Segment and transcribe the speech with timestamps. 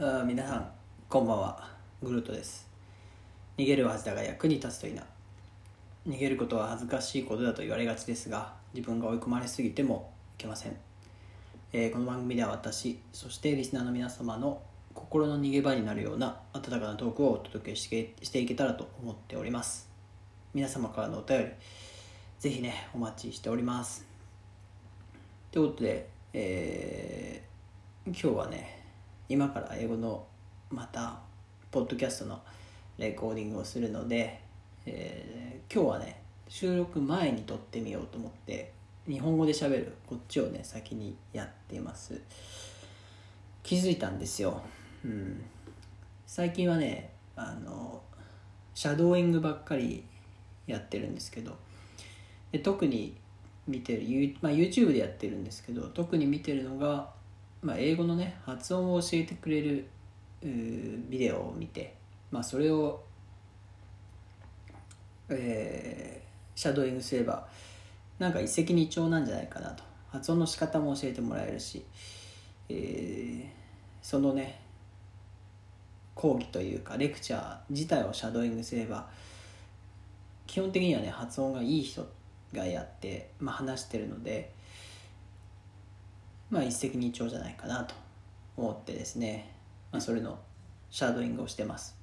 [0.00, 0.70] あ皆さん
[1.08, 1.68] こんばんは。
[2.00, 2.68] グルートです。
[3.56, 5.02] 逃げるはずだが役に立つといいな。
[6.08, 10.76] 逃げることは恥ずかしいことだと言われがちですが自分が追い込まれすぎてもいけません、
[11.72, 14.62] えーこの番組では私そしてリスナーの皆様の
[14.94, 19.90] 心の逃げ場になるような温かなトークをお届けしてしていけたらと思っております。
[20.54, 21.46] 皆様からのお便り
[22.38, 24.06] ぜひねお待ちしております。
[25.50, 27.48] ということで、えー
[28.06, 28.77] 今日はね
[29.28, 30.26] 今から英語の
[30.70, 31.18] また
[31.70, 32.40] ポッドキャストの
[32.98, 34.40] レコーディングをするので、
[34.86, 35.38] えー
[35.70, 38.72] 今日はね収録前に撮ってみようと思って
[39.06, 42.18] 日本語で喋るこっちをね先にやっています。
[43.62, 44.62] 気づいたんですよ、
[45.04, 45.44] うん、
[46.26, 48.00] 最近はねあの
[48.74, 50.04] シャドーイングばっかり
[50.66, 51.54] やってるんですけど
[52.50, 53.14] で特に
[53.66, 57.10] 見てる、まあ、YouTube でやってるんですけど特に見てるのが、
[57.62, 59.86] まあ、英語のね発音を教えてくれる
[60.42, 61.94] ビデオを見て、
[62.30, 63.02] まあ、それを、
[65.28, 67.46] えーシャドーイングすれば
[68.18, 69.84] なんか一石二鳥なんじゃないかなと。
[70.10, 71.84] 発音の仕方も教えてもらえるし、
[72.68, 73.58] えー
[74.02, 74.58] そのね
[76.14, 79.06] 講義というかレクチャー自体をシャドーイングすれば
[80.46, 82.06] 基本的にはね発音がいい人
[82.54, 84.52] がやって、まあ、話してるので
[86.50, 87.94] まあ一石二鳥じゃないかなと
[88.56, 89.54] 思ってですね、
[89.92, 90.38] まあ、それの
[90.90, 91.96] シャドーイングをしてます。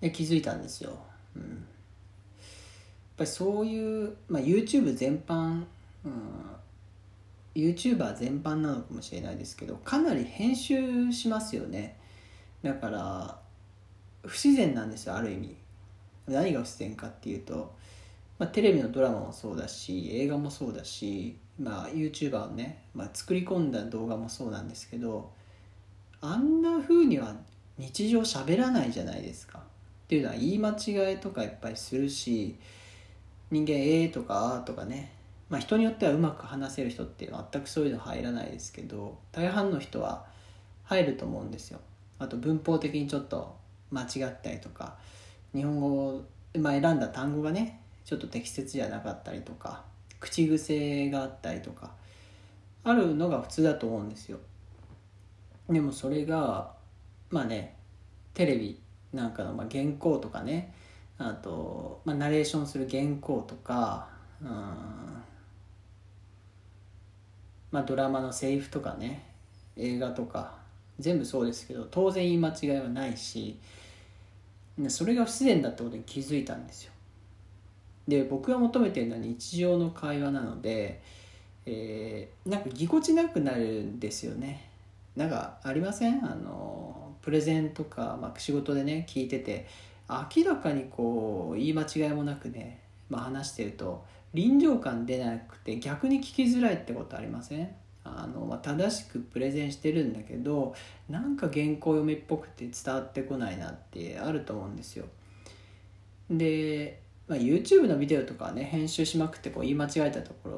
[0.00, 0.98] で気づいたんですよ、
[1.34, 1.50] うん、やっ
[3.16, 5.64] ぱりそういう、まあ、YouTube 全般、
[6.04, 6.54] うん、
[7.54, 11.96] YouTuber 全般なのかもしれないですけどかなり編集しますよね。
[12.62, 13.38] だから
[14.26, 15.56] 不自然なんですよある意味。
[16.26, 17.74] 何が不自然かっていうと、
[18.38, 25.30] まあ、テレビのドラマもそうだし映画もそうだし、まあ、YouTuber のね、まあ、作り込んだ動画もそうなんですけど
[26.20, 27.34] あんな風には
[27.78, 29.58] 日常喋らないじゃないですか。
[29.58, 32.56] っていうのは言い間違いとかいっぱいするし
[33.50, 35.12] 人間「えー」とか「あ」とかね
[35.48, 40.26] まあ人によってはうまく話せる人って全くそういうの入らないですけど大半の人は
[40.84, 41.80] 入ると思うんですよ。
[42.18, 43.56] あと文法的にちょっと
[43.90, 44.96] 間違ったりとか
[45.54, 46.24] 日本語を、
[46.58, 49.84] まあ、選んだ単語がねちょっと適切じゃなかったりとか
[50.24, 51.92] 口癖があったりとか
[52.82, 54.38] あるのが普通だと思うんですよ。
[55.68, 56.72] でもそれが
[57.30, 57.76] まあね
[58.32, 58.80] テレビ
[59.12, 60.74] なんかのま原稿とかね
[61.18, 64.08] あと、まあ、ナレーションする原稿とか
[64.42, 64.48] うん
[67.70, 69.30] まあドラマのセリフとかね
[69.76, 70.58] 映画とか
[70.98, 73.58] 全部そうですけど当然言い間違いはないし
[74.88, 76.93] それが不自然だってことに気づいたんですよ。
[78.06, 81.00] で僕が求めてるのは日常の会話なので、
[81.66, 84.68] えーなんかぎこちなくなるんですよね。
[85.16, 86.24] なんかありません？
[86.24, 89.66] あのプレゼンとか、まあ、仕事でね聞いてて
[90.08, 94.04] 明らかにこう言い間違いもなくね、まあ、話してると
[94.34, 97.70] 臨場感出なくて逆に聞きづらいってことありません？
[98.04, 100.74] あの、まあ、正しくプレゼンしてるんだけど
[101.08, 105.06] なんか原稿読みっぽくて伝わってこないなってあると思うんですよ。
[106.28, 110.48] で、まあ、YouTube のビデオとかね編集しまくってこう言い間違えたとこ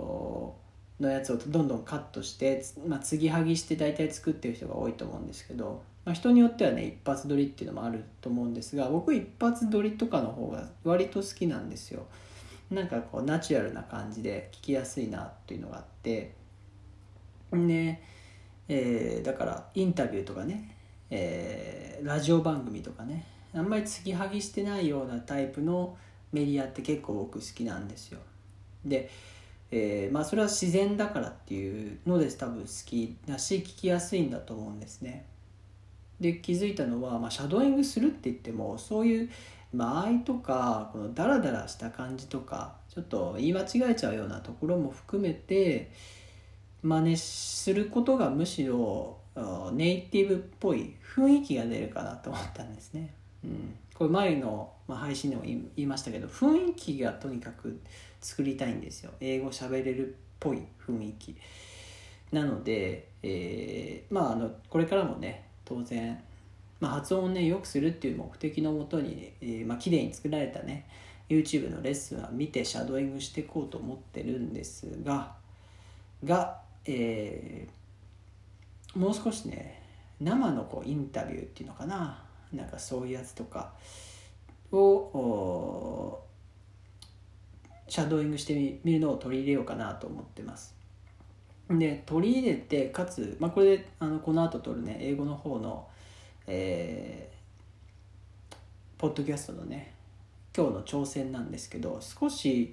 [1.01, 12.07] ろのやつをどんどんカットして、まあ、継ぎはぎして大体作ってる人が多いと思うんですけど、まあ、人によってはね一発撮りっていうのもあると思うんですが僕一発撮りとかの方が割と好きなんですよ。
[12.71, 16.35] なんかこうナチュラルな感じで聞きやすいなっていうのがあって
[17.53, 18.03] で、
[18.69, 20.77] えーだからインタビューとかね、
[21.11, 23.25] えーラジオ番組とかね
[23.55, 25.97] あんまり継ぎはぎしてないようなタイプの
[26.33, 28.19] メディアって結構僕好きなんですよ
[28.85, 29.11] で、
[29.71, 35.27] えーまあそれは自然だからっていうので多分好きだし聞きやすいんだと思うんですね
[36.21, 39.31] で気づいたのは、まあ、シャドーイングするって言ってもそういう
[39.75, 45.91] 間合いとかこのダラダラした感じとかちょっと言い間違えちゃうようなところも含めて
[46.83, 49.19] 真似することがむしろ
[49.73, 53.15] ネイティブっぽい雰囲気が出るかなと思ったんですね。
[53.45, 57.81] うん、これ前の、まあ、配信でも言いましたけど雰囲気がとにかく
[58.21, 59.13] 作りたいんですよ。
[59.21, 61.37] 英語喋れるっぽい雰囲気。
[62.33, 66.21] なので、えーまああのこれからもね当然、
[66.81, 70.89] まあ、発音をね良くするっていう目的のもとに、えーまあ綺麗に作られたね
[71.29, 75.35] YouTube のレッスンは見てシャドーイングしていこうと思ってるんですが
[76.25, 77.77] が、えー
[78.99, 79.83] もう少しね
[80.21, 82.26] 生のこうインタビューっていうのかな。
[82.53, 83.73] なんかそういうやつとか
[84.73, 86.23] をお
[87.89, 88.55] シャドーイングして
[88.85, 90.75] みるのを取り入れようかなと思ってます。
[91.69, 95.89] で取り入れてかつ、まあ、これであのこの後撮るね英語の方の、
[96.47, 98.57] えー、
[98.99, 99.93] ポッドキャストのね
[100.57, 102.73] 今日の挑戦なんですけど少し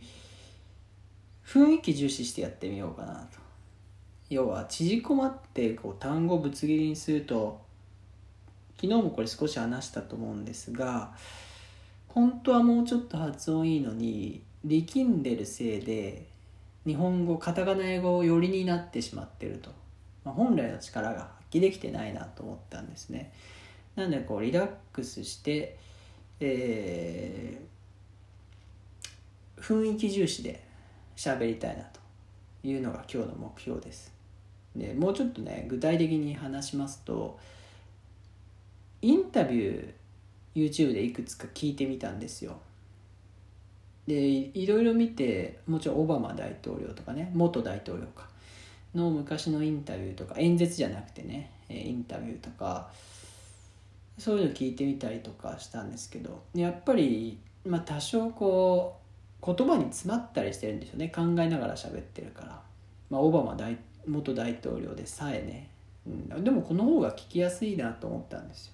[1.46, 3.44] 雰囲気重視してやってみようかなと。
[4.30, 7.62] 要は縮こまってこう単語をぶつ切りにすると
[8.84, 11.14] 昨日もこれ少し話したと思うんですが
[12.10, 16.26] 本当はもうちょっと発音いいのに力んでるせいで
[16.86, 19.70] 日本語カタカナ英語寄りになってしまってると、
[20.26, 23.32] まあ、本来の力が発揮できてないなと思ったんですね。
[23.96, 25.78] なのでこうリラックスして、
[26.42, 30.62] えー、雰囲気重視で
[31.16, 32.02] 喋りたいなと
[32.68, 34.12] いうのが今日の目標です。
[34.76, 37.40] でもうちょっとね具体的に話しますと
[39.04, 42.58] インタビュー YouTube でいくつか聞いてみたんですよ。
[44.08, 48.28] でいろいろ見てもちろんオバマ大統領とかね元大統領か
[48.96, 52.92] の昔のインタビューとか演説じゃなくてねインタビューとか
[54.18, 59.00] そういうの聞いてみたりとかしたんですけどやっぱり、まあ、多少こ
[59.42, 62.62] う言葉に詰まったりしてるんですよね考えながら喋ってるから、
[63.10, 65.70] まあ、オバマ大元大統領でさえね、
[66.06, 68.74] うん、でもこの方が聞きやすいなと思ったんですよ。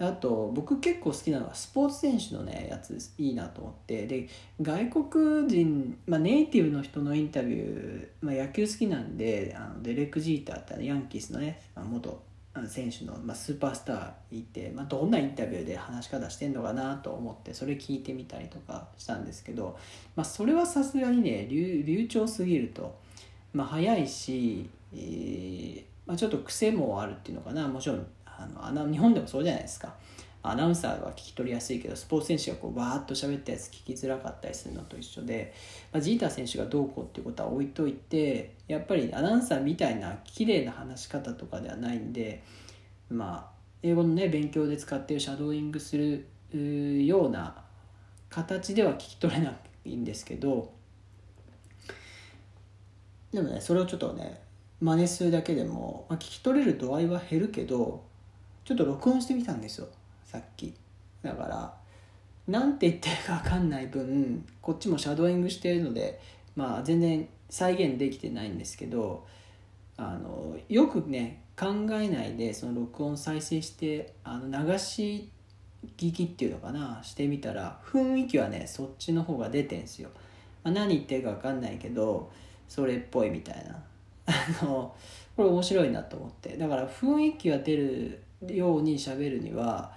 [0.00, 4.06] あと僕結構好きなのはスポーツ選手のねやついいなと思って。
[4.06, 4.28] で
[4.60, 12.22] 外国人、まあ、ネイティブの人のインタビュー、まあ、野球好きなんであのデレック・ジーターってヤンキースのね元
[12.66, 19.78] 選手の、まあ、スーパースターいて、まあ、どんなインタビューで話し方してんのかなと思ってそれ聞いてみたりとかしたんですけど、
[20.16, 22.96] まあ、それはさすがにね流流暢すぎると、
[23.52, 27.68] まあ、早いし、えーまあ、ちょっと癖もあるっていうのかな。
[27.68, 28.06] もちろん
[28.38, 29.94] あのアナ日本でもそうじゃないですか。
[30.42, 35.52] アナウンサーは聞き取りやすいけどスポーツ選手がこうわーっと喋ったやつ聞きづらかったりするのと一緒で、
[35.92, 42.42] まあ、ジーター選手がどうこうっていうことは置いといてやっぱりアナウンサーみたいな綺麗な話し方とかではないんで
[43.10, 47.56] まあ英語のね勉強で使ってるシャドーイングするような
[48.30, 49.54] 形では聞き取れな
[49.84, 50.72] いんですけど
[53.32, 54.40] でもねそれをちょっとね
[54.80, 58.07] 真似するだけでも、まあ、聞き取れる度合いは減るけど
[58.68, 59.88] ちょっと録音してみたんですよ。
[60.26, 60.74] さっき。
[61.22, 61.74] だから
[62.46, 66.20] 何て言ってるか分かんない分こっちもシャドーイングしてるので
[66.54, 69.26] まあ全然再現できてないんですけど
[69.96, 75.30] あのよくね考えないでその録音再生してあの流し
[75.96, 80.10] 聞きっていうのかなしてみたら雰囲気はねそっちの方が出てんすよ、
[80.62, 82.30] まあ、何言ってるか分かんないけど
[82.68, 83.82] それっぽいみたいな。
[84.60, 84.94] あの
[85.34, 86.58] これ面白いなと思って。
[86.58, 89.92] だから雰囲気は出るようにしゃべるには、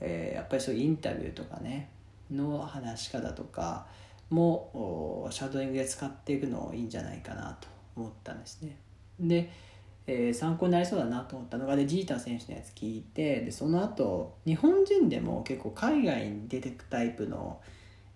[0.00, 1.90] えー、やっぱりそういうインタビューとかね
[2.30, 3.86] の話し方とか
[4.30, 8.76] もシャドーイングで使っていくのいいんじゃないかなと思ったんですね。
[9.18, 9.50] で、
[10.06, 17.60] えー、参考になりそうだなと思ったのがでジーター選手のやつ聞いてでその後日本人でも結構海外に出てくタイプの、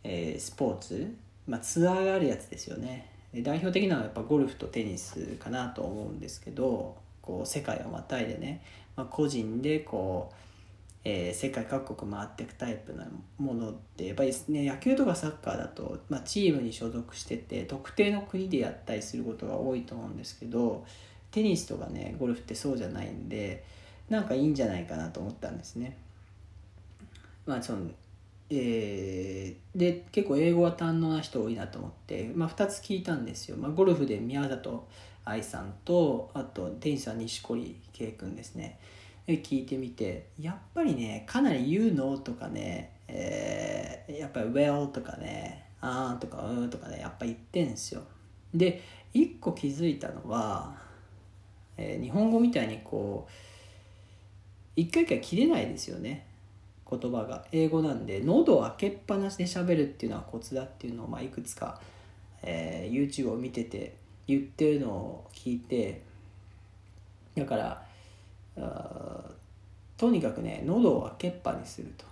[0.04, 1.14] えー、スポーツ、
[1.46, 3.10] まあ、ツアーがあるやつですよね
[3.40, 8.62] 代表的なのはやっぱゴルフとテニスかなと思うんですけどこう世界をまたいでね
[8.96, 10.34] まあ、個人でこう、
[11.04, 13.06] えー、世界各国回っていくタイプな
[13.38, 20.84] ものってやっぱりね野球とかサッカーだと、まあ、チームに所属してて特定の国でやったりすることが多いと思うんですけど
[21.30, 23.64] テニスとかねゴルフってそうじゃないんで
[24.08, 25.96] なんかいいんじゃないかなと思ったんですね。
[27.46, 27.90] まあその
[28.54, 34.86] えー、で結構英語は堪能な人多いなと思って、まあ、2つ聞いたんですよ、まあ、ゴルフで宮里
[35.24, 38.78] 愛さんとあとテニスは錦織圭君ですね。
[39.26, 48.02] 聞いてみてやっぱりねかなり「言うの?」とかね、えー、やっぱり「well」とかね「あー」とか「うん」とかねやっぱ言ってんですよ。
[48.52, 48.82] で
[49.14, 50.76] 一個気づいたのは、
[51.76, 53.32] えー、日本語みたいにこう
[54.74, 56.26] 一回一回切れないですよね。
[56.90, 57.46] 言葉が。
[57.52, 61.80] 英語なんで喉を開けっぱなしで喋るっていうのはコツだっていうのを、まあ、いくつか、
[62.42, 66.02] えー、YouTube を見てて言ってるのを聞いて
[67.36, 67.82] だから
[69.96, 72.04] とにかくね喉を開けっぱにすると。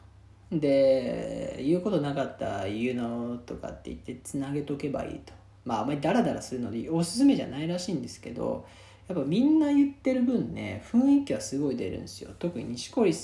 [0.52, 5.32] で言うことなかった言うのとかって言ってつなげとけばいいと。
[5.64, 8.66] まああまりダラダラするのでおすすめじゃないらしいんですけど
[9.06, 12.30] やっぱみんな言ってる分ね雰囲気はすごい出るんですよ。
[12.38, 13.14] 特に錦織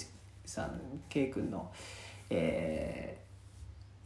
[0.45, 1.71] さん K 君の、
[2.31, 3.19] え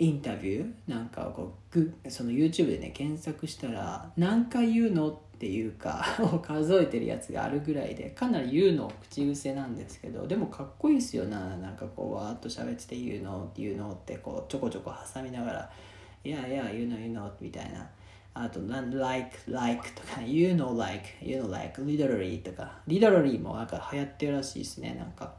[0.01, 15.71] インタビューなんかをこうその YouTube でね検索したら何回言うのっていうか を数えてるやつがあるぐらいでかなり言うの口癖なんですけどでもかっこいいですよななんかこうわーっと喋ってて言うの言うのってこうちょこちょこ挟みながら
[16.25, 17.87] 「いやいや言うの言うの」みたいな
[18.33, 25.35] あと、like, like とか、you know like, you know like, literally とか、literally もなんか流行ってるらしいですね、なんか。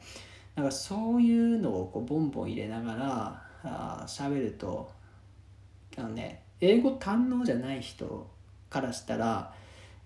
[0.56, 4.92] なんかそういうのをこうボンボン入れながら喋ると、
[5.98, 8.30] あのね、英語堪能じゃない人
[8.70, 9.54] からしたら、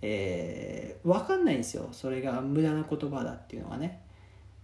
[0.02, 1.90] えー、分かんないんですよ。
[1.92, 4.02] それが無駄な言葉だっていうのがね。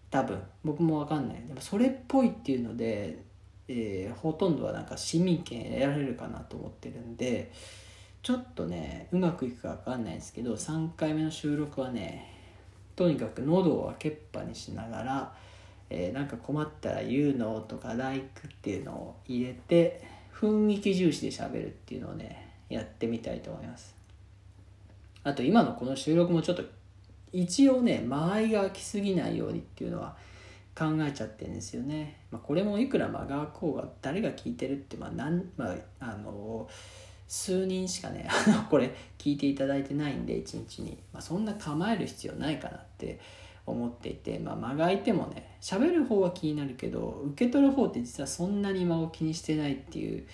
[0.09, 1.41] 多分、僕も分かんない。
[1.47, 3.23] でもそれっぽいっていうので、
[3.67, 7.51] えー、ほとんどはなんか市民権得られるかなと思ってるんで、
[8.21, 12.27] ちょっとねうまくいくか分かんないですけど3回目の収録はね
[12.95, 15.33] とにかく喉を開けっぱにしながら、
[15.91, 20.01] えー、なんか困ったら言うのとか「like」っていうのを入れて
[20.33, 23.95] 雰囲気重視で喋るっていうのをねやってみたいと思います。
[25.23, 26.63] あと今のこの収録もちょっと
[27.31, 30.15] 一応ね間合いが空きすぎないようにっていうのは
[30.75, 36.67] 考えちゃってるんですよね、まあ、これもいくら間が空こうが誰が聞いてるってまあなんまああの
[37.27, 38.27] 数人しかね
[38.69, 43.19] これ聞いていただいてないんで一日に、まあ、そんな構える必要ないかなって
[43.71, 50.25] 思っていて、まあ、間が空いてもね喋る方は気になるけど受け取る方って実はそんなに間を気にしてないっていう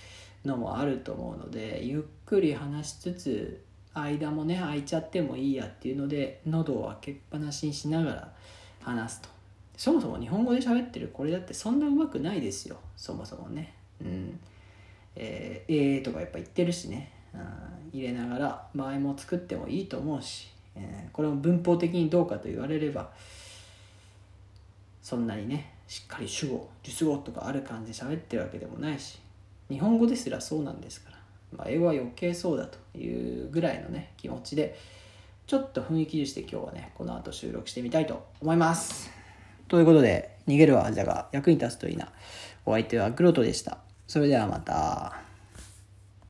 [0.46, 3.64] のもあると思うのでゆっくり話しつつ
[3.94, 8.34] 間もね空いちゃってもいいやっていうので喉を開けっぱなしにしながら
[8.82, 9.30] 話すと。
[9.76, 12.78] そもそも日本語で喋ってるこれだってそんなうまくないですよ。
[12.96, 13.74] そもそもね。
[14.02, 14.40] うん。
[15.16, 23.12] えー、えー、とかやっぱ言ってるしね、うん、入れながら前も作ってもいいと思うし、えー、これも文法的にどうかと言われれば
[25.02, 29.20] そんなにねしっかり主語述語とかある感じで喋ってるわけでもないし
[29.70, 31.18] 日本語ですらそうなんですから、
[31.58, 34.78] まあ、英語は余計そうだというぐらいのね気持ちで
[35.46, 39.10] ちょっと雰囲気重視で今日はねこの後収録してみたいと思います。
[39.70, 42.12] ということで逃げるはじゃが役に立つといいな。
[42.66, 43.78] お相手はグロトでした。
[44.08, 45.27] それではまた。